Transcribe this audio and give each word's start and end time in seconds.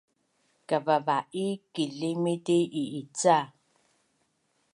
Kavava’i 0.67 1.45
kilimiti 1.73 2.57
i’ica? 2.81 3.37